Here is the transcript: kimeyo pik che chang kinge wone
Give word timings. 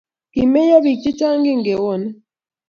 kimeyo 0.33 0.77
pik 0.85 0.97
che 1.03 1.11
chang 1.19 1.39
kinge 1.45 1.73
wone 1.83 2.09